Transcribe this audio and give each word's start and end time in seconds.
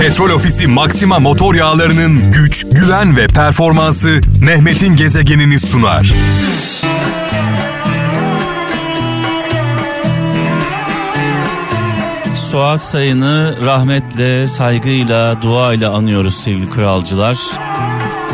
Petrol 0.00 0.30
Ofisi 0.30 0.66
Maxima 0.66 1.18
motor 1.18 1.54
yağlarının 1.54 2.32
güç, 2.32 2.66
güven 2.72 3.16
ve 3.16 3.26
performansı 3.26 4.20
Mehmet'in 4.40 4.96
gezegenini 4.96 5.60
sunar. 5.60 6.14
Suat 12.34 12.80
Sayın'ı 12.80 13.56
rahmetle, 13.64 14.46
saygıyla, 14.46 15.42
duayla 15.42 15.90
anıyoruz 15.92 16.34
sevgili 16.34 16.70
kralcılar. 16.70 17.38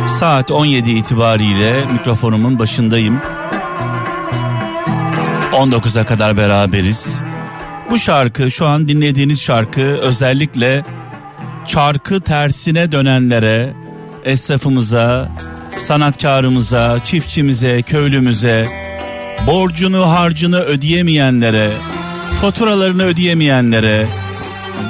Saat 0.06 0.50
17 0.50 0.90
itibariyle 0.90 1.84
mikrofonumun 1.92 2.58
başındayım. 2.58 3.20
19'a 5.52 6.04
kadar 6.04 6.36
beraberiz. 6.36 7.22
Bu 7.92 7.98
şarkı 7.98 8.50
şu 8.50 8.66
an 8.66 8.88
dinlediğiniz 8.88 9.42
şarkı 9.42 9.80
özellikle 9.82 10.84
çarkı 11.66 12.20
tersine 12.20 12.92
dönenlere, 12.92 13.72
esnafımıza, 14.24 15.28
sanatkarımıza, 15.76 16.98
çiftçimize, 17.04 17.82
köylümüze, 17.82 18.68
borcunu 19.46 20.10
harcını 20.10 20.60
ödeyemeyenlere, 20.60 21.70
faturalarını 22.40 23.02
ödeyemeyenlere, 23.02 24.06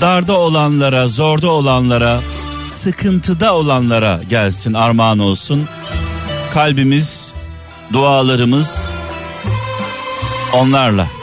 darda 0.00 0.38
olanlara, 0.38 1.06
zorda 1.06 1.50
olanlara, 1.50 2.20
sıkıntıda 2.66 3.54
olanlara 3.54 4.20
gelsin 4.30 4.72
armağan 4.72 5.18
olsun. 5.18 5.68
Kalbimiz, 6.54 7.34
dualarımız 7.92 8.90
onlarla. 10.52 11.21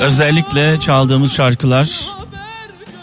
Özellikle 0.00 0.80
çaldığımız 0.80 1.32
şarkılar 1.32 2.06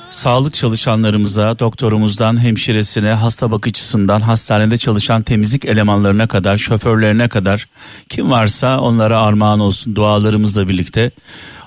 sağlık 0.10 0.54
çalışanlarımıza, 0.54 1.60
doktorumuzdan 1.60 2.44
hemşiresine, 2.44 3.10
hasta 3.10 3.52
bakıcısından, 3.52 4.22
hastanede 4.22 4.78
çalışan 4.78 5.22
temizlik 5.22 5.66
elemanlarına 5.66 6.28
kadar, 6.28 6.58
şoförlerine 6.58 7.28
kadar 7.28 7.66
kim 8.10 8.32
varsa 8.32 8.80
onlara 8.80 9.20
armağan 9.20 9.60
olsun 9.60 9.96
dualarımızla 9.96 10.68
birlikte. 10.68 11.12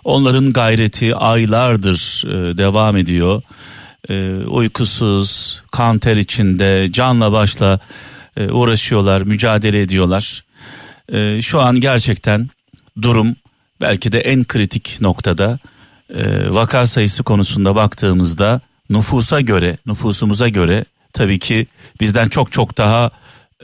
Onların 0.05 0.53
gayreti 0.53 1.17
aylardır 1.17 2.25
e, 2.27 2.59
devam 2.59 2.97
ediyor. 2.97 3.43
E, 4.09 4.37
uykusuz, 4.45 5.63
kan 5.71 5.99
ter 5.99 6.17
içinde, 6.17 6.91
canla 6.91 7.33
başla 7.33 7.79
e, 8.37 8.51
uğraşıyorlar, 8.51 9.23
mücadele 9.23 9.81
ediyorlar. 9.83 10.45
Şu 11.41 11.61
an 11.61 11.81
gerçekten 11.81 12.51
durum 13.03 13.37
belki 13.81 14.13
de 14.13 14.21
en 14.21 14.45
kritik 14.45 14.99
noktada 15.01 15.59
e, 16.15 16.51
vaka 16.51 16.87
sayısı 16.87 17.23
konusunda 17.23 17.75
baktığımızda 17.75 18.61
nüfusa 18.91 19.41
göre 19.41 19.79
nüfusumuza 19.87 20.49
göre 20.49 20.85
tabii 21.13 21.39
ki 21.39 21.67
bizden 22.01 22.29
çok 22.29 22.53
çok 22.53 22.79
daha 22.79 23.11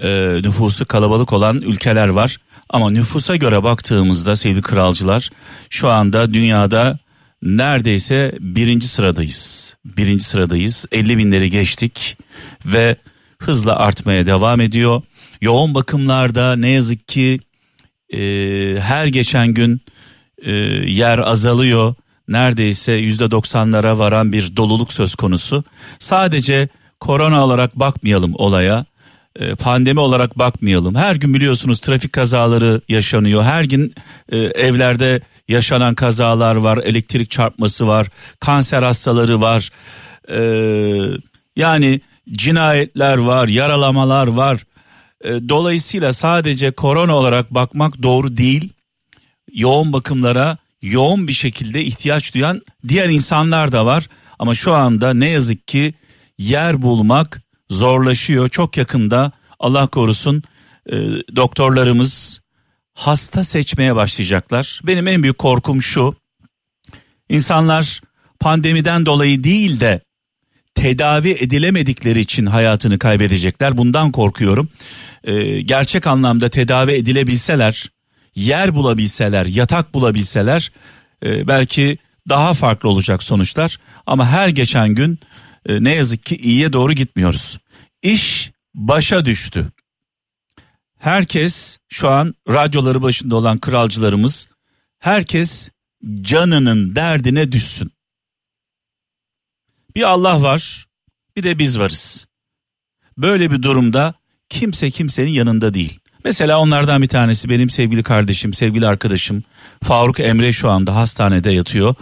e, 0.03 0.09
nüfusu 0.43 0.87
kalabalık 0.87 1.33
olan 1.33 1.61
ülkeler 1.61 2.09
var. 2.09 2.37
Ama 2.71 2.91
nüfusa 2.91 3.37
göre 3.37 3.63
baktığımızda 3.63 4.37
sevgili 4.37 4.63
kralcılar 4.63 5.31
şu 5.71 5.89
anda 5.89 6.31
dünyada 6.31 6.99
neredeyse 7.43 8.35
birinci 8.41 8.89
sıradayız. 8.89 9.77
Birinci 9.85 10.25
sıradayız 10.25 10.87
50 10.93 11.19
binleri 11.19 11.51
geçtik 11.51 12.19
ve 12.67 12.97
hızla 13.39 13.77
artmaya 13.77 14.27
devam 14.27 14.61
ediyor. 14.61 15.03
Yoğun 15.41 15.75
bakımlarda 15.75 16.57
ne 16.57 16.71
yazık 16.71 17.09
ki 17.09 17.41
e, 18.13 18.19
her 18.81 19.07
geçen 19.07 19.49
gün 19.49 19.81
e, 20.43 20.51
yer 20.87 21.19
azalıyor. 21.19 21.95
Neredeyse 22.29 22.93
yüzde 22.93 23.31
doksanlara 23.31 23.99
varan 23.99 24.33
bir 24.33 24.57
doluluk 24.57 24.93
söz 24.93 25.15
konusu. 25.15 25.65
Sadece 25.99 26.69
korona 27.01 27.45
olarak 27.45 27.77
bakmayalım 27.77 28.33
olaya. 28.35 28.85
e, 29.37 29.55
Pandemi 29.55 30.01
olarak 30.01 30.39
bakmayalım. 30.39 30.95
Her 30.95 31.17
gün 31.17 31.35
biliyorsunuz 31.35 31.81
trafik 31.81 32.13
kazaları 32.13 32.81
yaşanıyor. 32.89 33.43
Her 33.43 33.65
gün 33.65 33.95
e, 34.29 34.37
evlerde 34.39 35.21
yaşanan 35.49 35.95
kazalar 35.95 36.57
var, 36.57 36.79
elektrik 36.79 37.31
çarpması 37.31 37.87
var, 37.87 38.07
kanser 38.41 38.83
hastaları 38.83 39.41
var. 39.41 39.71
E, 40.29 40.39
yani 41.57 42.01
cinayetler 42.33 43.19
var, 43.19 43.49
yaralamalar 43.49 44.27
var. 44.27 44.61
E, 45.25 45.49
dolayısıyla 45.49 46.13
sadece 46.13 46.71
korona 46.71 47.17
olarak 47.17 47.55
bakmak 47.55 48.03
doğru 48.03 48.37
değil. 48.37 48.73
Yoğun 49.53 49.93
bakımlara 49.93 50.59
yoğun 50.83 51.29
bir 51.29 51.33
şekilde 51.33 51.85
ihtiyaç 51.85 52.35
duyan 52.35 52.63
diğer 52.89 53.09
insanlar 53.09 53.73
da 53.73 53.87
var. 53.87 54.09
Ama 54.39 54.55
şu 54.55 54.75
anda 54.75 55.15
ne 55.15 55.29
yazık 55.29 55.69
ki 55.69 55.95
yer 56.39 56.83
bulmak 56.83 57.43
zorlaşıyor. 57.71 58.49
Çok 58.49 58.77
yakında 58.77 59.33
Allah 59.61 59.87
korusun 59.87 60.43
e, 60.87 60.95
doktorlarımız 61.37 62.41
hasta 62.95 63.45
seçmeye 63.45 63.97
başlayacaklar. 63.97 64.81
Benim 64.87 65.09
en 65.09 65.23
büyük 65.23 65.39
korkum 65.39 65.83
şu. 65.83 66.17
İnsanlar 67.29 68.01
pandemiden 68.41 69.07
dolayı 69.07 69.45
değil 69.45 69.81
de 69.81 70.01
tedavi 70.75 71.31
edilemedikleri 71.31 72.21
için 72.21 72.47
hayatını 72.47 72.99
kaybedecekler. 72.99 73.77
Bundan 73.77 74.13
korkuyorum. 74.13 74.69
Ee, 75.25 75.61
gerçek 75.61 76.07
anlamda 76.07 76.49
tedavi 76.49 76.93
edilebilseler, 76.93 77.91
yer 78.37 78.75
bulabilseler, 78.75 79.47
yatak 79.47 79.95
bulabilseler 79.95 80.73
e, 81.25 81.49
belki 81.49 81.99
daha 82.29 82.55
farklı 82.55 82.89
olacak 82.89 83.23
sonuçlar. 83.23 83.77
Ama 84.07 84.29
her 84.29 84.49
geçen 84.49 84.89
gün 84.89 85.19
e, 85.67 85.85
ne 85.85 85.95
yazık 85.95 86.27
ki 86.27 86.37
iyiye 86.37 86.73
doğru 86.73 86.93
gitmiyoruz. 86.93 87.59
İş 88.03 88.53
başa 88.75 89.25
düştü. 89.25 89.73
Herkes 90.99 91.79
şu 91.89 92.09
an 92.09 92.35
radyoları 92.49 93.03
başında 93.03 93.37
olan 93.37 93.59
kralcılarımız 93.59 94.49
herkes 94.99 95.71
canının 96.21 96.97
derdine 96.97 97.53
düşsün. 97.53 97.93
Bir 99.97 100.03
Allah 100.03 100.43
var, 100.43 100.87
bir 101.37 101.43
de 101.43 101.59
biz 101.59 101.79
varız. 101.79 102.27
Böyle 103.19 103.51
bir 103.51 103.63
durumda 103.63 104.15
kimse 104.49 104.91
kimsenin 104.91 105.31
yanında 105.31 105.75
değil. 105.75 106.01
Mesela 106.27 106.61
onlardan 106.61 107.03
bir 107.03 107.07
tanesi 107.07 107.49
benim 107.49 107.71
sevgili 107.71 108.03
kardeşim, 108.03 108.55
sevgili 108.55 108.87
arkadaşım 108.87 109.43
Faruk 109.83 110.21
Emre 110.21 110.53
şu 110.53 110.71
anda 110.71 110.97
hastanede 110.97 111.51
yatıyor. 111.51 111.95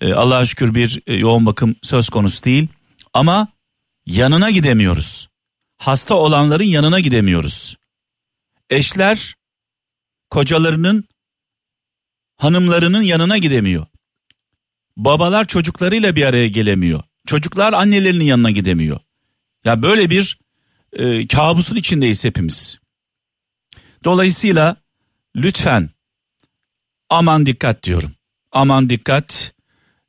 Ee, 0.00 0.12
Allah'a 0.12 0.46
şükür 0.46 0.74
bir 0.74 1.02
e, 1.06 1.14
yoğun 1.14 1.46
bakım 1.46 1.76
söz 1.82 2.08
konusu 2.08 2.44
değil 2.44 2.68
ama 3.14 3.48
yanına 4.06 4.50
gidemiyoruz. 4.50 5.28
Hasta 5.78 6.14
olanların 6.14 6.64
yanına 6.64 7.00
gidemiyoruz. 7.00 7.76
Eşler 8.70 9.34
kocalarının 10.30 11.04
hanımlarının 12.36 13.02
yanına 13.02 13.38
gidemiyor. 13.38 13.86
Babalar 14.96 15.44
çocuklarıyla 15.44 16.16
bir 16.16 16.26
araya 16.26 16.48
gelemiyor. 16.48 17.02
Çocuklar 17.26 17.72
annelerinin 17.72 18.24
yanına 18.24 18.50
gidemiyor. 18.50 19.00
Ya 19.64 19.82
böyle 19.82 20.10
bir 20.10 20.38
e, 20.92 21.26
kabusun 21.26 21.76
içindeyiz 21.76 22.24
hepimiz. 22.24 22.81
Dolayısıyla 24.04 24.76
lütfen 25.36 25.90
aman 27.08 27.46
dikkat 27.46 27.82
diyorum. 27.82 28.12
Aman 28.52 28.88
dikkat. 28.88 29.52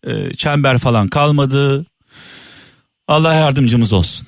E, 0.04 0.34
çember 0.34 0.78
falan 0.78 1.08
kalmadı. 1.08 1.86
Allah 3.08 3.34
yardımcımız 3.34 3.94
olsun. 3.94 4.28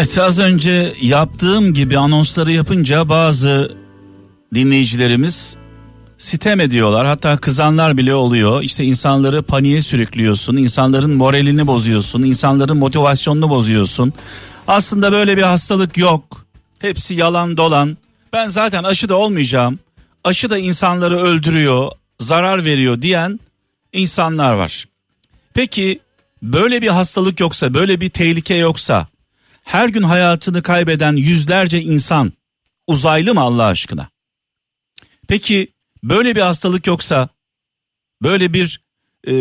Evet 0.00 0.18
az 0.18 0.38
önce 0.38 0.92
yaptığım 1.00 1.74
gibi 1.74 1.98
anonsları 1.98 2.52
yapınca 2.52 3.08
bazı 3.08 3.76
dinleyicilerimiz 4.54 5.56
sitem 6.18 6.60
ediyorlar. 6.60 7.06
Hatta 7.06 7.36
kızanlar 7.36 7.96
bile 7.96 8.14
oluyor. 8.14 8.62
İşte 8.62 8.84
insanları 8.84 9.42
paniğe 9.42 9.80
sürüklüyorsun. 9.80 10.56
insanların 10.56 11.10
moralini 11.10 11.66
bozuyorsun. 11.66 12.22
insanların 12.22 12.76
motivasyonunu 12.76 13.50
bozuyorsun. 13.50 14.12
Aslında 14.66 15.12
böyle 15.12 15.36
bir 15.36 15.42
hastalık 15.42 15.98
yok. 15.98 16.46
Hepsi 16.78 17.14
yalan 17.14 17.56
dolan. 17.56 17.96
Ben 18.32 18.48
zaten 18.48 18.84
aşı 18.84 19.08
da 19.08 19.16
olmayacağım. 19.16 19.78
Aşı 20.24 20.50
da 20.50 20.58
insanları 20.58 21.18
öldürüyor, 21.18 21.90
zarar 22.18 22.64
veriyor 22.64 23.02
diyen 23.02 23.40
insanlar 23.92 24.54
var. 24.54 24.84
Peki 25.54 26.00
böyle 26.42 26.82
bir 26.82 26.88
hastalık 26.88 27.40
yoksa, 27.40 27.74
böyle 27.74 28.00
bir 28.00 28.10
tehlike 28.10 28.54
yoksa 28.54 29.09
her 29.70 29.88
gün 29.88 30.02
hayatını 30.02 30.62
kaybeden 30.62 31.16
yüzlerce 31.16 31.82
insan 31.82 32.32
uzaylı 32.86 33.34
mı 33.34 33.40
Allah 33.40 33.64
aşkına? 33.64 34.10
Peki 35.28 35.68
böyle 36.02 36.36
bir 36.36 36.40
hastalık 36.40 36.86
yoksa, 36.86 37.28
böyle 38.22 38.52
bir 38.52 38.80
e, 39.26 39.32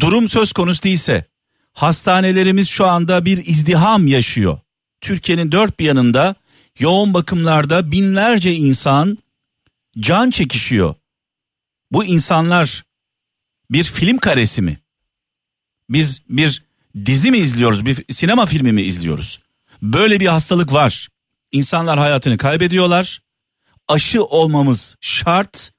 durum 0.00 0.28
söz 0.28 0.52
konusu 0.52 0.82
değilse, 0.82 1.24
hastanelerimiz 1.72 2.68
şu 2.68 2.86
anda 2.86 3.24
bir 3.24 3.38
izdiham 3.38 4.06
yaşıyor. 4.06 4.58
Türkiye'nin 5.00 5.52
dört 5.52 5.78
bir 5.78 5.84
yanında 5.84 6.34
yoğun 6.78 7.14
bakımlarda 7.14 7.92
binlerce 7.92 8.54
insan 8.54 9.18
can 9.98 10.30
çekişiyor. 10.30 10.94
Bu 11.92 12.04
insanlar 12.04 12.84
bir 13.70 13.84
film 13.84 14.18
karesi 14.18 14.62
mi? 14.62 14.80
Biz 15.90 16.22
bir 16.28 16.62
dizi 17.04 17.30
mi 17.30 17.38
izliyoruz, 17.38 17.86
bir 17.86 18.04
sinema 18.10 18.46
filmi 18.46 18.72
mi 18.72 18.82
izliyoruz? 18.82 19.38
Böyle 19.82 20.20
bir 20.20 20.26
hastalık 20.26 20.72
var. 20.72 21.08
İnsanlar 21.52 21.98
hayatını 21.98 22.38
kaybediyorlar. 22.38 23.20
Aşı 23.88 24.24
olmamız 24.24 24.96
şart. 25.00 25.72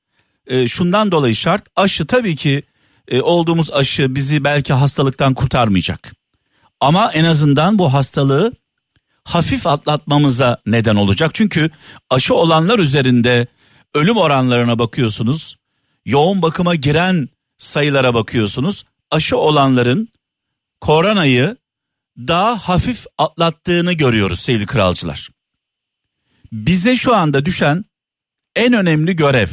E, 0.47 0.67
şundan 0.67 1.11
dolayı 1.11 1.35
şart. 1.35 1.67
Aşı 1.75 2.07
tabii 2.07 2.35
ki 2.35 2.63
e, 3.07 3.21
olduğumuz 3.21 3.71
aşı 3.71 4.15
bizi 4.15 4.43
belki 4.43 4.73
hastalıktan 4.73 5.33
kurtarmayacak. 5.33 6.13
Ama 6.79 7.11
en 7.11 7.23
azından 7.23 7.79
bu 7.79 7.93
hastalığı 7.93 8.53
hafif 9.23 9.67
atlatmamıza 9.67 10.61
neden 10.65 10.95
olacak. 10.95 11.31
Çünkü 11.33 11.69
aşı 12.09 12.35
olanlar 12.35 12.79
üzerinde 12.79 13.47
ölüm 13.93 14.17
oranlarına 14.17 14.79
bakıyorsunuz. 14.79 15.55
Yoğun 16.05 16.41
bakıma 16.41 16.75
giren 16.75 17.29
sayılara 17.57 18.13
bakıyorsunuz. 18.13 18.83
Aşı 19.11 19.37
olanların 19.37 20.09
koronayı 20.81 21.57
daha 22.17 22.57
hafif 22.57 23.05
atlattığını 23.17 23.93
görüyoruz 23.93 24.39
sevgili 24.39 24.65
kralcılar. 24.65 25.29
Bize 26.51 26.95
şu 26.95 27.15
anda 27.15 27.45
düşen 27.45 27.85
en 28.55 28.73
önemli 28.73 29.15
görev, 29.15 29.47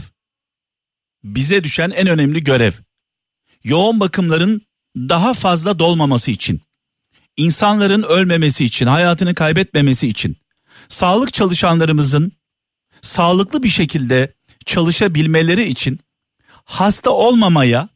bize 1.24 1.64
düşen 1.64 1.90
en 1.90 2.06
önemli 2.06 2.44
görev, 2.44 2.72
yoğun 3.64 4.00
bakımların 4.00 4.62
daha 4.96 5.34
fazla 5.34 5.78
dolmaması 5.78 6.30
için, 6.30 6.60
insanların 7.36 8.02
ölmemesi 8.02 8.64
için, 8.64 8.86
hayatını 8.86 9.34
kaybetmemesi 9.34 10.08
için, 10.08 10.36
sağlık 10.88 11.32
çalışanlarımızın 11.32 12.32
sağlıklı 13.02 13.62
bir 13.62 13.68
şekilde 13.68 14.34
çalışabilmeleri 14.66 15.64
için 15.64 16.00
hasta 16.64 17.10
olmamaya, 17.10 17.88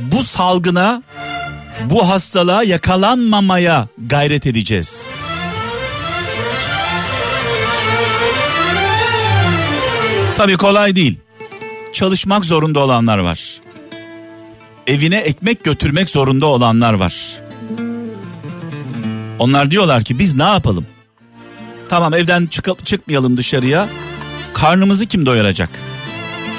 bu 0.00 0.22
salgına, 0.22 1.02
bu 1.84 2.08
hastalığa 2.08 2.64
yakalanmamaya 2.64 3.88
gayret 4.06 4.46
edeceğiz. 4.46 5.08
Tabii 10.36 10.56
kolay 10.56 10.96
değil. 10.96 11.18
Çalışmak 11.92 12.44
zorunda 12.44 12.80
olanlar 12.80 13.18
var. 13.18 13.60
Evine 14.86 15.16
ekmek 15.16 15.64
götürmek 15.64 16.10
zorunda 16.10 16.46
olanlar 16.46 16.92
var. 16.92 17.14
Onlar 19.38 19.70
diyorlar 19.70 20.04
ki 20.04 20.18
biz 20.18 20.34
ne 20.34 20.42
yapalım? 20.42 20.86
Tamam 21.88 22.14
evden 22.14 22.46
çıkıp 22.46 22.86
çıkmayalım 22.86 23.36
dışarıya. 23.36 23.88
Karnımızı 24.54 25.06
kim 25.06 25.26
doyuracak? 25.26 25.70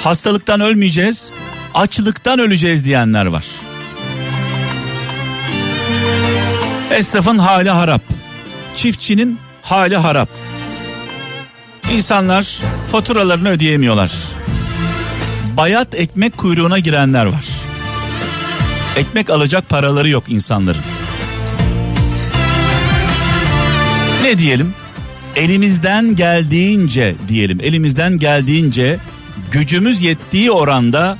Hastalıktan 0.00 0.60
ölmeyeceğiz, 0.60 1.32
açlıktan 1.74 2.38
öleceğiz 2.38 2.84
diyenler 2.84 3.26
var. 3.26 3.44
Esnafın 6.90 7.38
hali 7.38 7.70
harap. 7.70 8.02
Çiftçinin 8.76 9.38
hali 9.62 9.96
harap. 9.96 10.28
İnsanlar 11.92 12.58
faturalarını 12.92 13.48
ödeyemiyorlar. 13.48 14.12
Bayat 15.56 15.94
ekmek 15.94 16.36
kuyruğuna 16.36 16.78
girenler 16.78 17.26
var. 17.26 17.44
Ekmek 18.96 19.30
alacak 19.30 19.68
paraları 19.68 20.08
yok 20.08 20.24
insanların. 20.28 20.82
Ne 24.22 24.38
diyelim? 24.38 24.74
Elimizden 25.36 26.16
geldiğince 26.16 27.14
diyelim, 27.28 27.58
elimizden 27.62 28.18
geldiğince 28.18 28.98
gücümüz 29.50 30.02
yettiği 30.02 30.50
oranda 30.50 31.18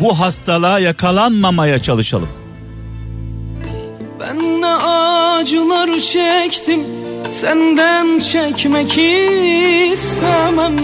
bu 0.00 0.20
hastalığa 0.20 0.78
yakalanmamaya 0.78 1.82
çalışalım. 1.82 2.28
Ben 4.20 4.60
ne 4.60 4.66
acılar 4.66 5.98
çektim 5.98 6.80
Senden 7.30 8.20
çekmek 8.20 8.98
istemem. 9.92 10.76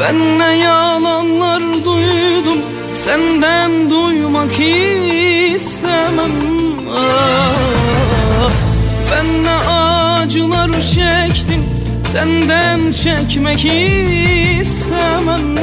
Ben 0.00 0.38
ne 0.38 0.56
yalanlar 0.58 1.62
duydum 1.84 2.58
Senden 2.94 3.90
duymak 3.90 4.52
istemem. 5.54 6.32
Ah, 6.96 8.50
Ben 9.10 9.44
ne 9.44 9.50
acılar 9.50 10.70
çektim 10.72 11.64
Senden 12.12 12.92
çekmek 12.92 13.64
istemem 14.60 15.54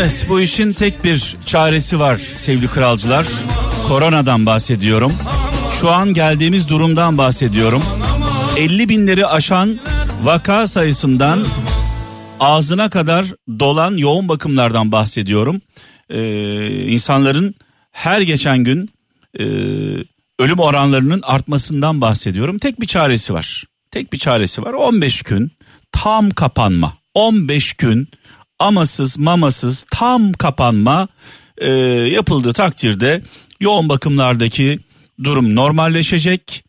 Evet 0.00 0.26
bu 0.28 0.40
işin 0.40 0.72
tek 0.72 1.04
bir 1.04 1.36
çaresi 1.46 2.00
var 2.00 2.18
sevgili 2.36 2.68
kralcılar. 2.68 3.26
Koronadan 3.88 4.46
bahsediyorum. 4.46 5.12
Şu 5.80 5.90
an 5.90 6.14
geldiğimiz 6.14 6.68
durumdan 6.68 7.18
bahsediyorum. 7.18 7.82
50 8.56 8.88
binleri 8.88 9.26
aşan 9.26 9.80
vaka 10.22 10.66
sayısından 10.66 11.46
ağzına 12.40 12.90
kadar 12.90 13.26
dolan 13.58 13.96
yoğun 13.96 14.28
bakımlardan 14.28 14.92
bahsediyorum. 14.92 15.60
Ee, 16.10 16.66
insanların 16.70 17.54
her 17.92 18.20
geçen 18.20 18.64
gün 18.64 18.90
e, 19.38 19.44
ölüm 20.38 20.58
oranlarının 20.58 21.22
artmasından 21.22 22.00
bahsediyorum. 22.00 22.58
Tek 22.58 22.80
bir 22.80 22.86
çaresi 22.86 23.34
var. 23.34 23.64
Tek 23.90 24.12
bir 24.12 24.18
çaresi 24.18 24.62
var. 24.62 24.72
15 24.72 25.22
gün 25.22 25.52
tam 25.92 26.30
kapanma. 26.30 26.96
15 27.14 27.72
gün 27.74 28.08
amasız 28.58 29.18
mamasız 29.18 29.86
tam 29.90 30.32
kapanma 30.32 31.08
e, 31.58 31.70
yapıldığı 31.90 32.52
takdirde 32.52 33.22
yoğun 33.60 33.88
bakımlardaki 33.88 34.78
durum 35.24 35.54
normalleşecek. 35.54 36.64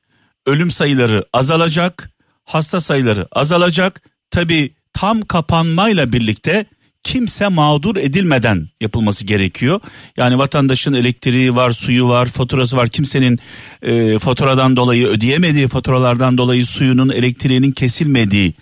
Ölüm 0.46 0.72
sayıları 0.72 1.25
azalacak. 1.34 2.12
Hasta 2.44 2.80
sayıları 2.80 3.28
azalacak. 3.32 4.01
Tabi 4.32 4.75
tam 4.94 5.22
kapanmayla 5.22 6.13
birlikte 6.13 6.66
kimse 7.03 7.48
mağdur 7.48 7.96
edilmeden 7.96 8.70
yapılması 8.81 9.25
gerekiyor. 9.25 9.79
Yani 10.17 10.38
vatandaşın 10.38 10.93
elektriği 10.93 11.55
var, 11.55 11.72
suyu 11.72 12.08
var, 12.08 12.25
faturası 12.25 12.77
var. 12.77 12.89
Kimsenin 12.89 13.39
e, 13.81 14.20
faturadan 14.20 14.75
dolayı 14.75 15.08
ödeyemediği 15.08 15.67
faturalardan 15.67 16.38
dolayı 16.38 16.65
suyunun, 16.65 17.10
elektriğinin 17.10 17.72
kesilmediği, 17.72 18.53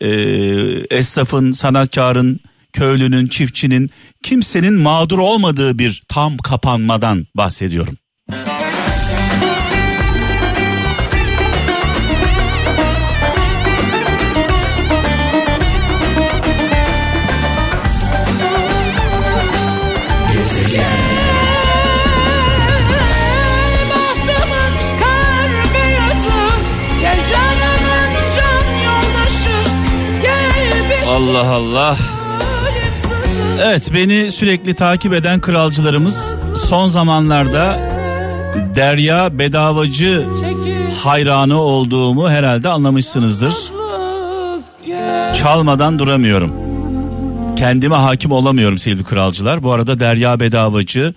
e, 0.00 0.08
esnafın, 0.90 1.52
sanatkarın, 1.52 2.40
köylünün, 2.72 3.26
çiftçinin 3.26 3.90
kimsenin 4.22 4.74
mağdur 4.74 5.18
olmadığı 5.18 5.78
bir 5.78 6.02
tam 6.08 6.36
kapanmadan 6.36 7.26
bahsediyorum. 7.34 7.94
Allah 31.18 31.50
Allah. 31.50 31.96
Evet 33.62 33.90
beni 33.94 34.30
sürekli 34.30 34.74
takip 34.74 35.14
eden 35.14 35.40
kralcılarımız 35.40 36.36
son 36.68 36.88
zamanlarda 36.88 37.80
Derya 38.74 39.38
Bedavacı 39.38 40.26
hayranı 41.04 41.60
olduğumu 41.60 42.30
herhalde 42.30 42.68
anlamışsınızdır. 42.68 43.54
Çalmadan 45.34 45.98
duramıyorum. 45.98 46.52
Kendime 47.56 47.96
hakim 47.96 48.32
olamıyorum 48.32 48.78
sevgili 48.78 49.04
kralcılar. 49.04 49.62
Bu 49.62 49.72
arada 49.72 50.00
Derya 50.00 50.40
Bedavacı 50.40 51.14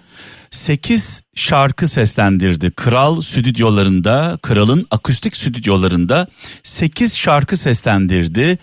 8 0.52 1.24
şarkı 1.36 1.88
seslendirdi. 1.88 2.72
Kral 2.72 3.22
stüdyolarında, 3.22 4.40
kralın 4.42 4.86
akustik 4.92 5.38
stüdyolarında 5.38 6.28
8 6.64 7.18
şarkı 7.18 7.58
seslendirdi. 7.58 8.58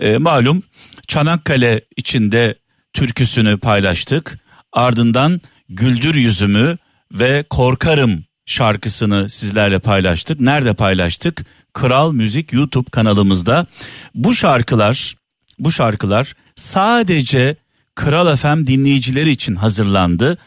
E, 0.00 0.18
malum 0.18 0.62
Çanakkale 1.08 1.80
içinde 1.96 2.54
türküsünü 2.92 3.58
paylaştık. 3.58 4.38
Ardından 4.72 5.40
Güldür 5.68 6.14
Yüzümü 6.14 6.76
ve 7.12 7.44
Korkarım 7.50 8.24
şarkısını 8.46 9.30
sizlerle 9.30 9.78
paylaştık. 9.78 10.40
Nerede 10.40 10.72
paylaştık? 10.74 11.44
Kral 11.72 12.12
Müzik 12.12 12.52
YouTube 12.52 12.90
kanalımızda. 12.90 13.66
Bu 14.14 14.34
şarkılar, 14.34 15.14
bu 15.58 15.72
şarkılar 15.72 16.34
sadece 16.56 17.56
Kral 17.94 18.36
FM 18.36 18.66
dinleyicileri 18.66 19.30
için 19.30 19.54
hazırlandı. 19.54 20.38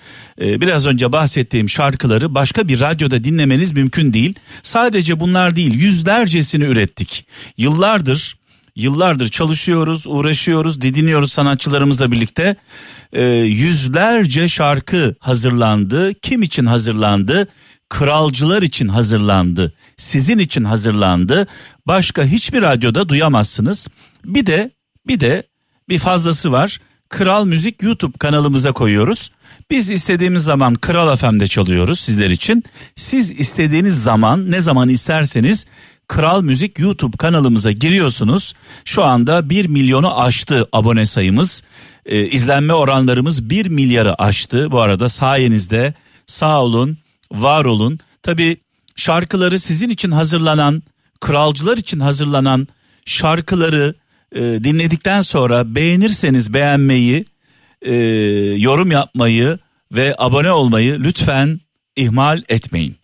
Ee, 0.42 0.62
biraz 0.62 0.88
önce 0.88 1.12
bahsettiğim 1.12 1.70
şarkıları 1.70 2.36
başka 2.36 2.68
bir 2.68 2.80
radyoda 2.80 3.24
dinlemeniz 3.24 3.72
mümkün 3.72 4.14
değil. 4.14 4.34
Sadece 4.64 5.20
bunlar 5.20 5.56
değil, 5.56 5.74
yüzlercesini 5.74 6.64
ürettik. 6.64 7.28
Yıllardır 7.58 8.36
yıllardır 8.78 9.28
çalışıyoruz, 9.28 10.08
uğraşıyoruz, 10.08 10.82
didiniyoruz 10.82 11.32
sanatçılarımızla 11.32 12.12
birlikte. 12.12 12.56
Ee, 13.14 13.24
yüzlerce 13.32 14.48
şarkı 14.48 15.16
hazırlandı. 15.20 16.14
Kim 16.14 16.44
için 16.44 16.66
hazırlandı? 16.66 17.48
Kralcılar 17.90 18.62
için 18.62 18.88
hazırlandı. 18.88 19.74
Sizin 19.98 20.38
için 20.38 20.64
hazırlandı. 20.64 21.48
Başka 21.88 22.24
hiçbir 22.24 22.62
radyoda 22.62 23.10
duyamazsınız. 23.10 23.88
Bir 24.26 24.46
de 24.46 24.72
bir 25.08 25.20
de 25.20 25.44
bir 25.90 26.00
fazlası 26.00 26.52
var. 26.52 26.80
Kral 27.10 27.46
Müzik 27.46 27.84
YouTube 27.84 28.18
kanalımıza 28.18 28.72
koyuyoruz. 28.72 29.32
Biz 29.72 29.90
istediğimiz 29.90 30.44
zaman 30.44 30.76
Kral 30.76 31.16
FM'de 31.16 31.48
çalıyoruz 31.48 32.00
sizler 32.00 32.30
için. 32.30 32.64
Siz 32.96 33.32
istediğiniz 33.32 34.04
zaman 34.04 34.52
ne 34.52 34.62
zaman 34.62 34.90
isterseniz 34.90 35.66
Kral 36.08 36.42
Müzik 36.42 36.80
YouTube 36.80 37.18
kanalımıza 37.18 37.72
giriyorsunuz. 37.72 38.54
Şu 38.86 39.04
anda 39.04 39.50
1 39.50 39.66
milyonu 39.66 40.22
aştı 40.22 40.68
abone 40.74 41.06
sayımız. 41.06 41.64
Ee, 42.06 42.26
izlenme 42.26 42.74
oranlarımız 42.74 43.50
1 43.50 43.66
milyarı 43.66 44.22
aştı. 44.22 44.72
Bu 44.72 44.80
arada 44.80 45.10
sayenizde 45.10 45.94
sağ 46.26 46.64
olun, 46.64 46.98
var 47.32 47.66
olun. 47.66 48.00
Tabi 48.24 48.58
şarkıları 48.96 49.60
sizin 49.60 49.90
için 49.90 50.12
hazırlanan, 50.12 50.84
kralcılar 51.20 51.78
için 51.78 52.00
hazırlanan 52.00 52.68
şarkıları 53.06 53.94
e, 54.36 54.40
dinledikten 54.40 55.22
sonra 55.22 55.76
beğenirseniz 55.76 56.54
beğenmeyi, 56.54 57.26
e, 57.82 57.96
yorum 58.58 58.92
yapmayı 58.92 59.60
ve 59.96 60.16
abone 60.18 60.52
olmayı 60.52 61.00
lütfen 61.00 61.60
ihmal 61.96 62.44
etmeyin. 62.50 62.96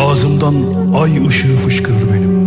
Ağzımdan 0.00 0.54
ay 0.94 1.26
ışığı 1.26 1.56
fışkırır 1.56 2.12
benim. 2.12 2.40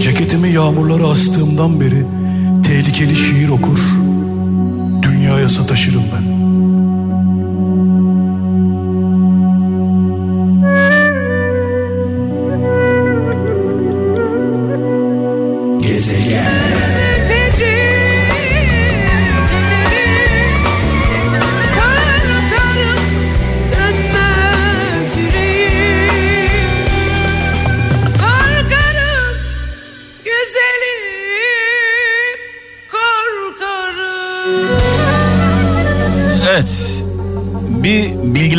Ceketimi 0.00 0.48
yağmurlara 0.48 1.06
astığımdan 1.06 1.80
beri 1.80 2.06
tehlikeli 2.66 3.16
şiir 3.16 3.48
okur, 3.48 3.78
dünyaya 5.02 5.48
sataşırım 5.48 6.02
ben. 6.14 6.43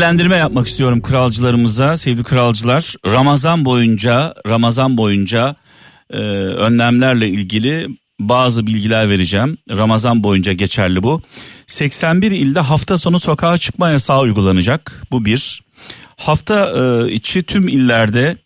Bilgilendirme 0.06 0.38
yapmak 0.38 0.68
istiyorum 0.68 1.02
kralcılarımıza, 1.02 1.98
sevgili 1.98 2.24
kralcılar. 2.24 2.96
Ramazan 3.06 3.66
boyunca, 3.66 4.34
Ramazan 4.48 4.98
boyunca 4.98 5.56
e, 6.10 6.18
önlemlerle 6.18 7.30
ilgili 7.30 7.88
bazı 8.20 8.68
bilgiler 8.68 9.10
vereceğim. 9.10 9.58
Ramazan 9.70 10.24
boyunca 10.24 10.54
geçerli 10.54 11.04
bu. 11.04 11.22
81 11.68 12.32
ilde 12.32 12.60
hafta 12.60 12.98
sonu 12.98 13.20
sokağa 13.20 13.58
çıkma 13.58 13.90
yasağı 13.90 14.20
uygulanacak. 14.22 15.02
Bu 15.12 15.26
bir. 15.26 15.62
Hafta 16.18 16.72
e, 16.72 17.12
içi 17.12 17.44
tüm 17.44 17.68
illerde 17.68 18.38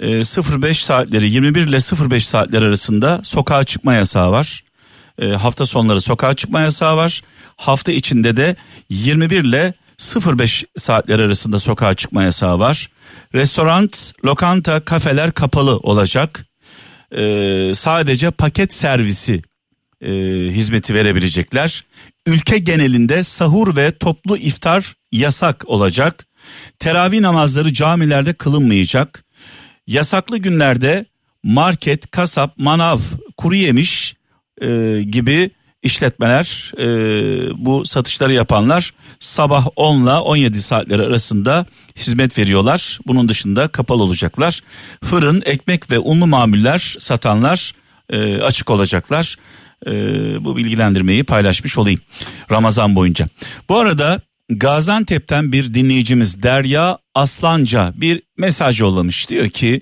e, 0.00 0.22
05 0.62 0.84
saatleri 0.84 1.30
21 1.30 1.66
ile 1.66 2.10
05 2.10 2.26
saatler 2.26 2.62
arasında 2.62 3.20
sokağa 3.22 3.64
çıkma 3.64 3.94
yasağı 3.94 4.30
var. 4.30 4.64
E, 5.18 5.26
hafta 5.26 5.66
sonları 5.66 6.00
sokağa 6.00 6.34
çıkma 6.34 6.60
yasağı 6.60 6.96
var. 6.96 7.22
Hafta 7.56 7.92
içinde 7.92 8.36
de 8.36 8.56
21 8.90 9.44
ile 9.44 9.74
05 9.98 10.64
saatler 10.76 11.18
arasında 11.18 11.58
sokağa 11.58 11.94
çıkma 11.94 12.22
yasağı 12.22 12.58
var. 12.58 12.88
Restoran, 13.34 13.90
lokanta, 14.24 14.80
kafeler 14.80 15.32
kapalı 15.32 15.76
olacak. 15.76 16.44
Ee, 17.12 17.72
sadece 17.74 18.30
paket 18.30 18.72
servisi 18.72 19.42
e, 20.00 20.10
hizmeti 20.50 20.94
verebilecekler. 20.94 21.84
Ülke 22.26 22.58
genelinde 22.58 23.22
sahur 23.22 23.76
ve 23.76 23.90
toplu 23.90 24.36
iftar 24.36 24.96
yasak 25.12 25.68
olacak. 25.68 26.26
Teravih 26.78 27.20
namazları 27.20 27.72
camilerde 27.72 28.32
kılınmayacak. 28.32 29.24
Yasaklı 29.86 30.38
günlerde 30.38 31.04
market, 31.42 32.10
kasap, 32.10 32.58
manav, 32.58 32.98
kuru 33.36 33.54
yemiş 33.54 34.16
e, 34.60 35.02
gibi 35.02 35.50
işletmeler 35.82 36.72
e, 36.78 36.86
bu 37.64 37.86
satışları 37.86 38.34
yapanlar 38.34 38.92
sabah 39.20 39.66
10 39.76 40.02
ile 40.02 40.10
17 40.10 40.62
saatleri 40.62 41.02
arasında 41.02 41.66
hizmet 41.96 42.38
veriyorlar. 42.38 42.98
Bunun 43.06 43.28
dışında 43.28 43.68
kapalı 43.68 44.02
olacaklar. 44.02 44.60
Fırın, 45.04 45.42
ekmek 45.46 45.90
ve 45.90 45.98
unlu 45.98 46.26
mamuller 46.26 46.96
satanlar 46.98 47.72
e, 48.10 48.42
açık 48.42 48.70
olacaklar. 48.70 49.36
E, 49.86 49.90
bu 50.44 50.56
bilgilendirmeyi 50.56 51.24
paylaşmış 51.24 51.78
olayım 51.78 52.00
Ramazan 52.50 52.96
boyunca. 52.96 53.28
Bu 53.68 53.78
arada 53.78 54.20
Gaziantep'ten 54.50 55.52
bir 55.52 55.74
dinleyicimiz 55.74 56.42
Derya 56.42 56.98
Aslanca 57.14 57.92
bir 57.96 58.22
mesaj 58.36 58.80
yollamış. 58.80 59.28
Diyor 59.28 59.48
ki 59.48 59.80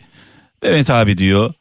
Mehmet 0.63 0.91
abi 0.91 1.19
diyor 1.19 1.55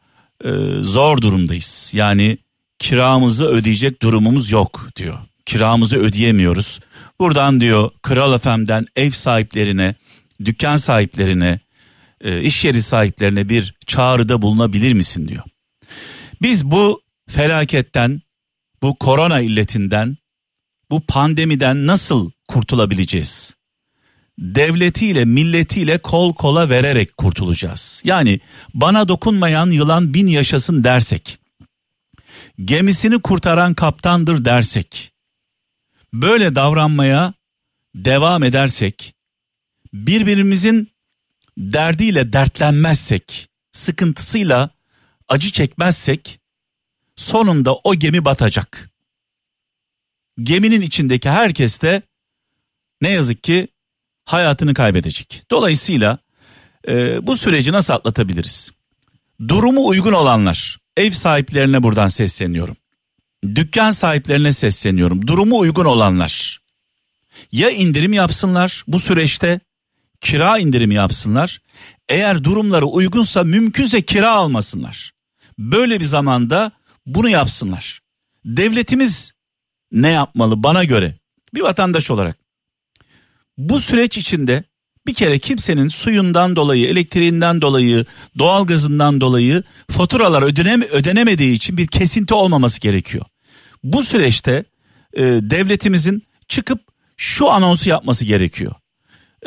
e, 0.44 0.50
zor 0.82 1.22
durumdayız. 1.22 1.92
Yani 1.96 2.38
kiramızı 2.86 3.46
ödeyecek 3.46 4.02
durumumuz 4.02 4.52
yok 4.52 4.90
diyor. 4.96 5.18
Kiramızı 5.46 6.00
ödeyemiyoruz. 6.00 6.80
Buradan 7.20 7.62
diyor 7.62 7.92
Kral 8.02 8.38
FM'den 8.38 8.86
ev 8.96 9.12
sahiplerine, 9.12 9.96
dükkan 10.46 10.78
sahiplerine, 10.78 11.60
e, 12.22 12.42
iş 12.42 12.66
yeri 12.66 12.82
sahiplerine 12.82 13.50
bir 13.50 13.74
çağrıda 13.86 14.42
bulunabilir 14.42 14.94
misin 14.94 15.28
diyor. 15.28 15.44
Biz 16.42 16.66
bu 16.66 17.02
felaketten, 17.30 18.22
bu 18.82 18.96
korona 18.96 19.40
illetinden, 19.40 20.18
bu 20.92 21.02
pandemiden 21.02 21.88
nasıl 21.88 22.32
kurtulabileceğiz? 22.48 23.56
Devletiyle, 24.40 25.26
milletiyle 25.26 25.98
kol 25.98 26.34
kola 26.34 26.70
vererek 26.70 27.18
kurtulacağız. 27.18 28.02
Yani 28.06 28.40
bana 28.74 29.08
dokunmayan 29.08 29.72
yılan 29.72 30.14
bin 30.14 30.28
yaşasın 30.28 30.84
dersek, 30.84 31.40
gemisini 32.66 33.22
kurtaran 33.22 33.74
kaptandır 33.74 34.46
dersek, 34.46 35.14
böyle 36.14 36.56
davranmaya 36.56 37.34
devam 37.96 38.44
edersek, 38.44 39.16
birbirimizin 39.94 40.92
derdiyle 41.58 42.34
dertlenmezsek, 42.34 43.50
sıkıntısıyla 43.72 44.70
acı 45.30 45.52
çekmezsek, 45.52 46.40
sonunda 47.16 47.76
o 47.76 47.96
gemi 47.96 48.26
batacak. 48.26 48.90
geminin 50.44 50.82
içindeki 50.82 51.30
herkes 51.30 51.82
de 51.82 52.02
ne 53.02 53.10
yazık 53.10 53.44
ki 53.44 53.68
hayatını 54.26 54.74
kaybedecek. 54.74 55.44
Dolayısıyla 55.52 56.20
e, 56.88 57.28
bu 57.28 57.38
süreci 57.38 57.72
nasıl 57.72 57.94
atlatabiliriz? 57.94 58.72
Durumu 59.48 59.88
uygun 59.88 60.14
olanlar, 60.14 60.78
ev 60.98 61.12
sahiplerine 61.12 61.84
buradan 61.84 62.08
sesleniyorum. 62.08 62.78
Dükkan 63.56 63.92
sahiplerine 63.92 64.54
sesleniyorum. 64.54 65.28
Durumu 65.28 65.60
uygun 65.60 65.86
olanlar 65.86 66.62
ya 67.52 67.70
indirim 67.70 68.14
yapsınlar 68.14 68.84
bu 68.88 69.00
süreçte 69.00 69.60
kira 70.22 70.58
indirimi 70.58 70.94
yapsınlar. 70.94 71.60
Eğer 72.10 72.44
durumları 72.44 72.86
uygunsa 72.86 73.44
mümkünse 73.44 74.02
kira 74.02 74.32
almasınlar. 74.32 75.12
Böyle 75.60 76.00
bir 76.00 76.06
zamanda 76.06 76.72
bunu 77.06 77.30
yapsınlar. 77.30 78.00
Devletimiz 78.46 79.32
ne 79.92 80.10
yapmalı 80.10 80.64
bana 80.64 80.84
göre 80.84 81.16
bir 81.54 81.62
vatandaş 81.62 82.12
olarak? 82.12 82.38
Bu 83.58 83.80
süreç 83.80 84.18
içinde 84.18 84.64
bir 85.08 85.14
kere 85.14 85.40
kimsenin 85.40 85.88
suyundan 85.88 86.56
dolayı, 86.56 86.88
elektriğinden 86.88 87.62
dolayı, 87.62 88.06
doğalgazından 88.38 89.22
dolayı 89.22 89.64
faturalar 89.90 90.44
ödenem 90.44 90.82
ödenemediği 90.82 91.56
için 91.56 91.78
bir 91.78 91.88
kesinti 91.88 92.34
olmaması 92.34 92.80
gerekiyor. 92.80 93.26
Bu 93.84 94.04
süreçte 94.04 94.66
e, 95.14 95.24
devletimizin 95.24 96.24
çıkıp 96.48 96.80
şu 97.18 97.52
anonsu 97.52 97.90
yapması 97.90 98.26
gerekiyor. 98.26 98.74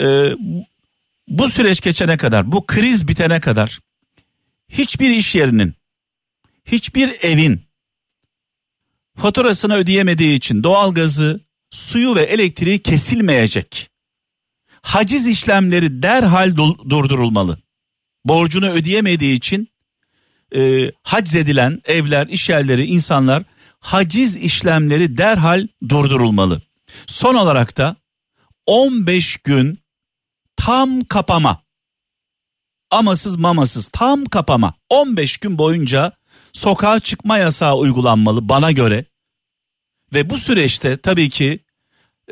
E, 0.00 0.06
bu 1.28 1.48
süreç 1.48 1.80
geçene 1.80 2.16
kadar, 2.16 2.52
bu 2.52 2.66
kriz 2.66 3.08
bitene 3.08 3.40
kadar 3.40 3.78
hiçbir 4.68 5.10
iş 5.10 5.34
yerinin, 5.34 5.74
hiçbir 6.64 7.16
evin 7.22 7.60
faturasını 9.16 9.74
ödeyemediği 9.74 10.36
için 10.36 10.62
doğalgazı, 10.62 11.40
suyu 11.70 12.14
ve 12.14 12.22
elektriği 12.22 12.82
kesilmeyecek. 12.82 13.87
Haciz 14.82 15.28
işlemleri 15.28 16.02
derhal 16.02 16.56
durdurulmalı. 16.88 17.58
Borcunu 18.24 18.70
ödeyemediği 18.70 19.36
için 19.36 19.68
e, 20.56 20.92
haciz 21.02 21.36
edilen 21.36 21.80
evler, 21.84 22.26
iş 22.26 22.48
yerleri, 22.48 22.86
insanlar 22.86 23.42
haciz 23.80 24.36
işlemleri 24.36 25.18
derhal 25.18 25.66
durdurulmalı. 25.88 26.62
Son 27.06 27.34
olarak 27.34 27.76
da 27.76 27.96
15 28.66 29.36
gün 29.36 29.78
tam 30.56 31.00
kapama. 31.00 31.62
Amasız 32.90 33.36
mamasız 33.36 33.88
tam 33.88 34.24
kapama. 34.24 34.74
15 34.88 35.36
gün 35.36 35.58
boyunca 35.58 36.12
sokağa 36.52 37.00
çıkma 37.00 37.38
yasağı 37.38 37.76
uygulanmalı 37.76 38.48
bana 38.48 38.72
göre. 38.72 39.04
Ve 40.14 40.30
bu 40.30 40.38
süreçte 40.38 40.96
tabii 40.96 41.30
ki 41.30 41.64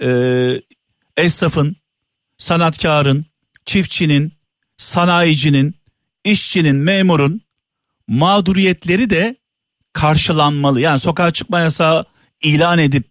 e, 0.02 0.08
esnafın, 1.16 1.76
sanatkarın, 2.38 3.26
çiftçinin, 3.64 4.32
sanayicinin, 4.76 5.74
işçinin, 6.24 6.76
memurun 6.76 7.40
mağduriyetleri 8.08 9.10
de 9.10 9.36
karşılanmalı. 9.92 10.80
Yani 10.80 10.98
sokağa 10.98 11.30
çıkma 11.30 11.60
yasağı 11.60 12.04
ilan 12.42 12.78
edip 12.78 13.10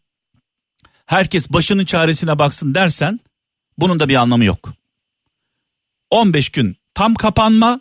herkes 1.05 1.49
başının 1.49 1.85
çaresine 1.85 2.39
baksın 2.39 2.75
dersen 2.75 3.19
bunun 3.77 3.99
da 3.99 4.09
bir 4.09 4.15
anlamı 4.15 4.45
yok. 4.45 4.73
15 6.09 6.49
gün 6.49 6.77
tam 6.93 7.15
kapanma 7.15 7.79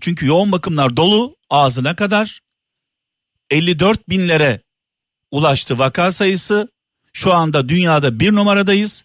çünkü 0.00 0.26
yoğun 0.26 0.52
bakımlar 0.52 0.96
dolu 0.96 1.36
ağzına 1.50 1.96
kadar 1.96 2.40
54 3.50 4.08
binlere 4.08 4.60
ulaştı 5.30 5.78
vaka 5.78 6.10
sayısı. 6.10 6.68
Şu 7.12 7.34
anda 7.34 7.68
dünyada 7.68 8.20
bir 8.20 8.34
numaradayız. 8.34 9.04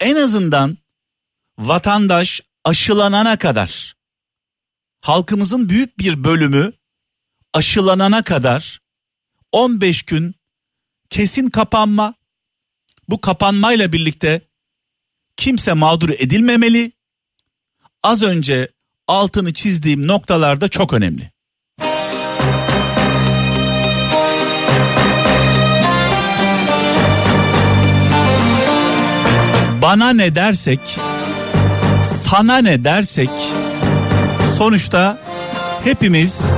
En 0.00 0.16
azından 0.16 0.78
vatandaş 1.60 2.40
aşılanana 2.64 3.38
kadar 3.38 3.94
halkımızın 5.00 5.68
büyük 5.68 5.98
bir 5.98 6.24
bölümü 6.24 6.72
aşılanana 7.54 8.24
kadar 8.24 8.80
15 9.52 10.02
gün 10.02 10.34
kesin 11.10 11.50
kapanma. 11.50 12.14
Bu 13.08 13.20
kapanmayla 13.20 13.92
birlikte 13.92 14.40
kimse 15.36 15.72
mağdur 15.72 16.10
edilmemeli. 16.10 16.92
Az 18.02 18.22
önce 18.22 18.72
altını 19.06 19.52
çizdiğim 19.52 20.06
noktalarda 20.06 20.68
çok 20.68 20.92
önemli. 20.92 21.30
Bana 29.82 30.12
ne 30.12 30.34
dersek, 30.34 30.80
sana 32.00 32.58
ne 32.58 32.84
dersek 32.84 33.30
sonuçta 34.58 35.18
hepimiz 35.84 36.54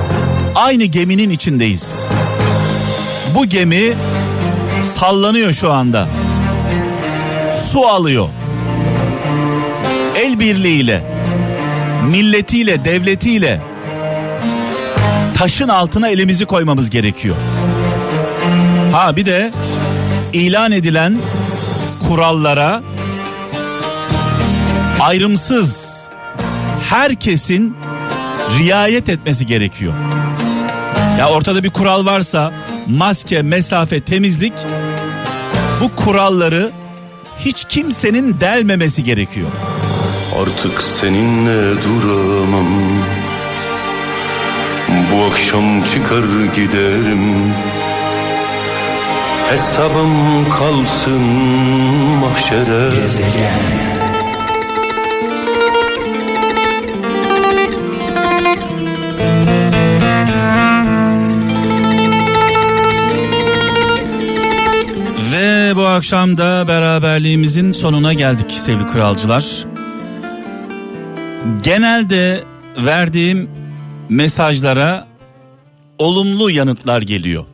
aynı 0.54 0.84
geminin 0.84 1.30
içindeyiz. 1.30 2.04
Bu 3.34 3.46
gemi 3.46 3.94
sallanıyor 4.82 5.52
şu 5.52 5.72
anda. 5.72 6.08
Su 7.52 7.86
alıyor. 7.86 8.28
El 10.16 10.40
birliğiyle, 10.40 11.04
milletiyle, 12.10 12.84
devletiyle 12.84 13.60
taşın 15.34 15.68
altına 15.68 16.08
elimizi 16.08 16.46
koymamız 16.46 16.90
gerekiyor. 16.90 17.36
Ha 18.92 19.16
bir 19.16 19.26
de 19.26 19.52
ilan 20.32 20.72
edilen 20.72 21.16
kurallara 22.08 22.82
ayrımsız. 25.02 26.02
Herkesin 26.90 27.76
riayet 28.58 29.08
etmesi 29.08 29.46
gerekiyor. 29.46 29.92
Ya 31.18 31.28
ortada 31.30 31.64
bir 31.64 31.70
kural 31.70 32.06
varsa 32.06 32.52
maske, 32.86 33.42
mesafe, 33.42 34.00
temizlik 34.00 34.52
bu 35.80 35.96
kuralları 35.96 36.70
hiç 37.38 37.64
kimsenin 37.64 38.40
delmemesi 38.40 39.04
gerekiyor. 39.04 39.48
Artık 40.42 40.82
seninle 40.82 41.82
duramam. 41.82 42.68
Bu 44.88 45.24
akşam 45.24 45.84
çıkar 45.84 46.24
giderim. 46.54 47.52
Hesabım 49.50 50.50
kalsın 50.50 51.22
mahşere. 52.20 52.96
Gezegen 52.96 54.11
akşam 65.92 66.38
da 66.38 66.68
beraberliğimizin 66.68 67.70
sonuna 67.70 68.12
geldik 68.12 68.50
sevgili 68.50 68.90
kralcılar. 68.90 69.64
Genelde 71.62 72.44
verdiğim 72.76 73.50
mesajlara 74.08 75.08
olumlu 75.98 76.50
yanıtlar 76.50 77.02
geliyor. 77.02 77.44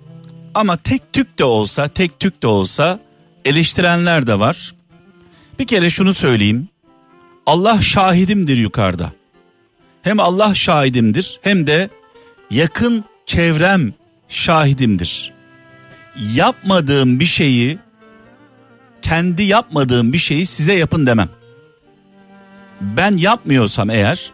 Ama 0.55 0.77
tek 0.77 1.12
tük 1.12 1.38
de 1.38 1.44
olsa, 1.44 1.88
tek 1.88 2.20
tük 2.20 2.42
de 2.42 2.46
olsa 2.46 3.01
eleştirenler 3.44 4.27
de 4.27 4.38
var. 4.38 4.74
Bir 5.59 5.66
kere 5.66 5.90
şunu 5.90 6.14
söyleyeyim. 6.14 6.68
Allah 7.46 7.83
şahidimdir 7.83 8.59
yukarıda. 8.59 9.12
Hem 10.03 10.20
Allah 10.20 10.55
şahidimdir 10.55 11.40
hem 11.42 11.66
de 11.66 11.90
yakın 12.51 13.05
çevrem 13.27 13.94
şahidimdir. 14.29 15.33
Yapmadığım 16.35 17.20
bir 17.20 17.27
şeyi 17.27 17.79
kendi 19.02 19.42
yapmadığım 19.42 20.12
bir 20.12 20.18
şeyi 20.18 20.46
size 20.46 20.74
yapın 20.74 21.06
demem. 21.06 21.28
Ben 22.80 23.16
yapmıyorsam 23.16 23.90
eğer 23.90 24.32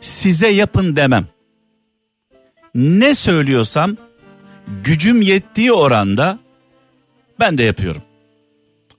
size 0.00 0.48
yapın 0.48 0.96
demem. 0.96 1.26
Ne 2.74 3.14
söylüyorsam 3.14 3.96
gücüm 4.84 5.22
yettiği 5.22 5.72
oranda 5.72 6.38
ben 7.40 7.58
de 7.58 7.62
yapıyorum. 7.62 8.02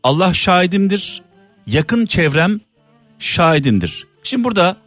Allah 0.04 0.34
şahidimdir. 0.34 1.22
Yakın 1.68 2.06
çevrem 2.06 2.60
şahidimdir. 3.20 4.08
Şimdi 4.24 4.44
burada 4.44 4.78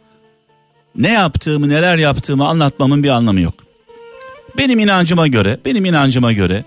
ne 0.95 1.11
yaptığımı, 1.11 1.69
neler 1.69 1.97
yaptığımı 1.97 2.47
anlatmamın 2.47 3.03
bir 3.03 3.09
anlamı 3.09 3.41
yok. 3.41 3.53
Benim 4.57 4.79
inancıma 4.79 5.27
göre, 5.27 5.59
benim 5.65 5.85
inancıma 5.85 6.33
göre 6.33 6.63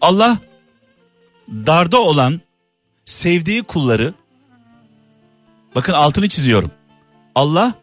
Allah 0.00 0.38
darda 1.48 2.00
olan 2.00 2.40
sevdiği 3.04 3.62
kulları 3.62 4.14
bakın 5.74 5.92
altını 5.92 6.28
çiziyorum. 6.28 6.70
Allah 7.34 7.74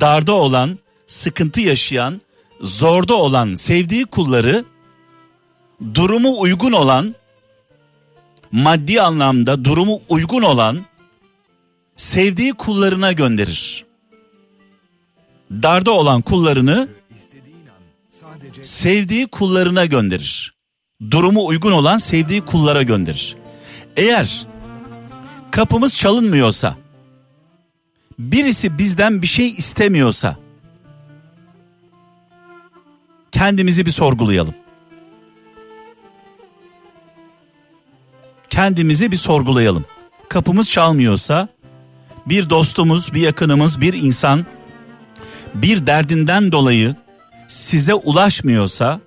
darda 0.00 0.32
olan, 0.32 0.78
sıkıntı 1.06 1.60
yaşayan, 1.60 2.20
zorda 2.60 3.14
olan 3.14 3.54
sevdiği 3.54 4.04
kulları 4.04 4.64
durumu 5.94 6.40
uygun 6.40 6.72
olan 6.72 7.14
maddi 8.52 9.00
anlamda 9.00 9.64
durumu 9.64 10.00
uygun 10.08 10.42
olan 10.42 10.86
sevdiği 11.96 12.52
kullarına 12.52 13.12
gönderir. 13.12 13.84
Darda 15.50 15.90
olan 15.90 16.22
kullarını 16.22 16.88
sevdiği 18.62 19.26
kullarına 19.26 19.84
gönderir. 19.84 20.53
Durumu 21.10 21.46
uygun 21.46 21.72
olan 21.72 21.96
sevdiği 21.96 22.40
kullara 22.40 22.82
gönderir. 22.82 23.36
Eğer 23.96 24.46
kapımız 25.50 25.96
çalınmıyorsa, 25.96 26.76
birisi 28.18 28.78
bizden 28.78 29.22
bir 29.22 29.26
şey 29.26 29.48
istemiyorsa, 29.48 30.36
kendimizi 33.32 33.86
bir 33.86 33.90
sorgulayalım. 33.90 34.54
Kendimizi 38.50 39.12
bir 39.12 39.16
sorgulayalım. 39.16 39.84
Kapımız 40.28 40.70
çalmıyorsa, 40.70 41.48
bir 42.26 42.50
dostumuz, 42.50 43.14
bir 43.14 43.20
yakınımız, 43.20 43.80
bir 43.80 43.94
insan 43.94 44.46
bir 45.54 45.86
derdinden 45.86 46.52
dolayı 46.52 46.96
size 47.48 47.94
ulaşmıyorsa 47.94 49.00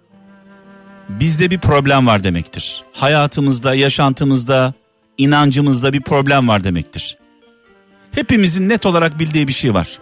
bizde 1.10 1.52
bir 1.52 1.60
problem 1.60 2.08
var 2.08 2.24
demektir. 2.24 2.84
Hayatımızda, 2.94 3.76
yaşantımızda, 3.76 4.74
inancımızda 5.18 5.94
bir 5.94 6.02
problem 6.02 6.48
var 6.48 6.64
demektir. 6.64 7.18
Hepimizin 8.12 8.70
net 8.70 8.86
olarak 8.86 9.20
bildiği 9.20 9.48
bir 9.48 9.54
şey 9.54 9.74
var. 9.74 10.00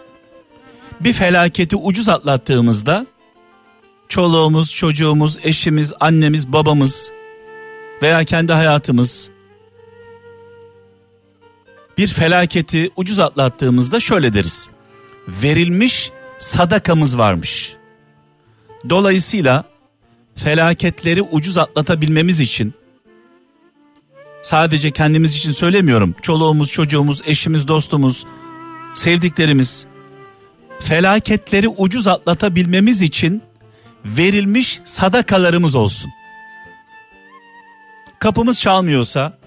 Bir 1.00 1.12
felaketi 1.12 1.76
ucuz 1.76 2.08
atlattığımızda 2.08 3.06
çoluğumuz, 4.08 4.74
çocuğumuz, 4.74 5.38
eşimiz, 5.44 5.92
annemiz, 6.00 6.52
babamız 6.52 7.12
veya 8.02 8.24
kendi 8.24 8.52
hayatımız 8.52 9.30
bir 11.98 12.08
felaketi 12.08 12.90
ucuz 12.96 13.18
atlattığımızda 13.18 14.00
şöyle 14.00 14.34
deriz. 14.34 14.70
Verilmiş 15.28 16.10
sadakamız 16.38 17.18
varmış. 17.18 17.76
Dolayısıyla 18.88 19.64
felaketleri 20.36 21.22
ucuz 21.22 21.58
atlatabilmemiz 21.58 22.40
için 22.40 22.74
sadece 24.42 24.90
kendimiz 24.90 25.36
için 25.36 25.52
söylemiyorum. 25.52 26.14
Çoluğumuz, 26.22 26.72
çocuğumuz, 26.72 27.22
eşimiz, 27.26 27.68
dostumuz, 27.68 28.26
sevdiklerimiz 28.94 29.86
felaketleri 30.80 31.68
ucuz 31.68 32.06
atlatabilmemiz 32.06 33.02
için 33.02 33.42
verilmiş 34.04 34.80
sadakalarımız 34.84 35.74
olsun. 35.74 36.10
Kapımız 38.18 38.60
çalmıyorsa, 38.60 39.38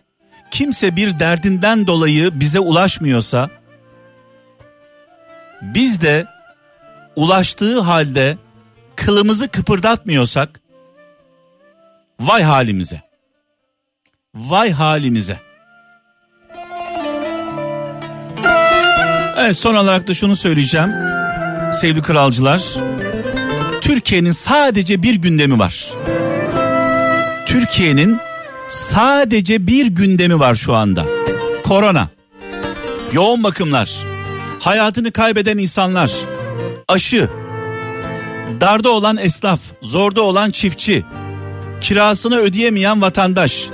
kimse 0.52 0.96
bir 0.96 1.20
derdinden 1.20 1.88
dolayı 1.88 2.40
bize 2.40 2.60
ulaşmıyorsa 2.60 3.50
biz 5.62 6.02
de 6.02 6.26
ulaştığı 7.16 7.80
halde 7.80 8.38
kılımızı 8.96 9.48
kıpırdatmıyorsak 9.48 10.60
vay 12.20 12.44
halimize. 12.44 13.02
Vay 14.36 14.72
halimize. 14.72 15.40
Evet 19.38 19.58
son 19.58 19.76
olarak 19.76 20.08
da 20.08 20.14
şunu 20.14 20.36
söyleyeceğim. 20.36 20.92
Sevgili 21.74 22.02
kralcılar. 22.02 22.64
Türkiye'nin 23.82 24.32
sadece 24.32 25.04
bir 25.04 25.16
gündemi 25.16 25.60
var. 25.60 25.94
Türkiye'nin 27.46 28.20
sadece 28.68 29.68
bir 29.68 29.88
gündemi 29.88 30.40
var 30.40 30.56
şu 30.56 30.76
anda. 30.76 31.06
Korona. 31.64 32.10
Yoğun 33.14 33.44
bakımlar. 33.44 33.90
Hayatını 34.62 35.12
kaybeden 35.12 35.58
insanlar. 35.58 36.12
Aşı. 36.88 37.30
Darda 38.62 38.90
olan 38.90 39.18
esnaf, 39.18 39.60
zorda 39.82 40.22
olan 40.22 40.52
çiftçi, 40.52 41.06
kirasını 41.82 42.38
ödeyemeyen 42.38 43.02
vatandaş, 43.02 43.70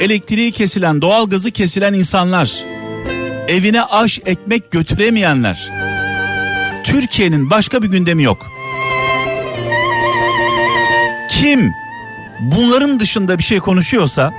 elektriği 0.00 0.52
kesilen, 0.52 1.02
doğalgazı 1.02 1.50
kesilen 1.50 1.94
insanlar, 1.94 2.64
evine 3.48 3.82
aş 3.82 4.20
ekmek 4.26 4.70
götüremeyenler. 4.70 5.70
Türkiye'nin 6.84 7.50
başka 7.50 7.82
bir 7.82 7.88
gündemi 7.88 8.22
yok. 8.22 8.46
Kim 11.30 11.70
bunların 12.40 13.00
dışında 13.00 13.38
bir 13.38 13.42
şey 13.42 13.58
konuşuyorsa 13.58 14.32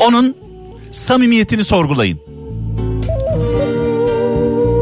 onun 0.00 0.36
samimiyetini 0.90 1.64
sorgulayın. 1.64 2.20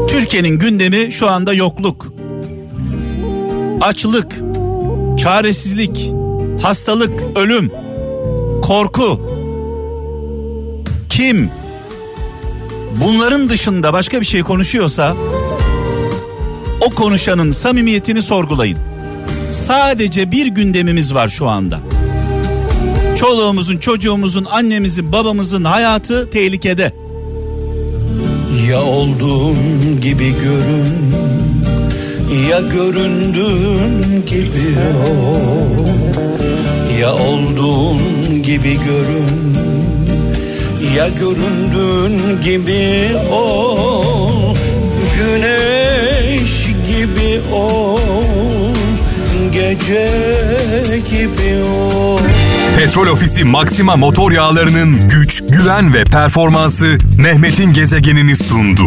Türkiye'nin 0.07 0.59
gündemi 0.59 1.11
şu 1.11 1.29
anda 1.29 1.53
yokluk, 1.53 2.13
açlık, 3.81 4.44
çaresizlik, 5.17 6.13
hastalık, 6.61 7.37
ölüm, 7.37 7.71
korku. 8.61 9.21
Kim 11.09 11.49
bunların 13.05 13.49
dışında 13.49 13.93
başka 13.93 14.21
bir 14.21 14.25
şey 14.25 14.41
konuşuyorsa 14.41 15.15
o 16.81 16.89
konuşanın 16.89 17.51
samimiyetini 17.51 18.21
sorgulayın. 18.21 18.77
Sadece 19.51 20.31
bir 20.31 20.47
gündemimiz 20.47 21.15
var 21.15 21.27
şu 21.27 21.47
anda. 21.47 21.79
Çoluğumuzun, 23.15 23.77
çocuğumuzun, 23.77 24.45
annemizin, 24.45 25.11
babamızın 25.11 25.63
hayatı 25.63 26.29
tehlikede. 26.29 26.93
Ya 28.69 28.83
olduğun 28.83 29.57
gibi 30.01 30.35
görün 30.43 31.24
Ya 32.35 32.61
göründüğün 32.61 34.25
gibi 34.25 34.75
ol 35.07 35.87
Ya 37.01 37.13
olduğun 37.13 37.99
gibi 38.43 38.73
görün 38.73 39.57
Ya 40.95 41.07
göründüğün 41.09 42.41
gibi 42.41 43.17
ol 43.31 44.55
Güneş 45.17 46.65
gibi 46.65 47.41
ol 47.53 47.99
Gece 49.51 50.11
gibi 51.09 51.63
ol 51.63 52.19
Petrol 52.77 53.07
Ofisi 53.07 53.43
Maxima 53.43 53.95
motor 53.95 54.31
yağlarının 54.31 55.09
güç, 55.09 55.43
güven 55.49 55.93
ve 55.93 56.03
performansı 56.03 56.97
Mehmet'in 57.17 57.73
gezegenini 57.73 58.35
sundu. 58.35 58.85